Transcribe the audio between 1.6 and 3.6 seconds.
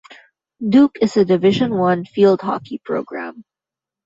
One field hockey program.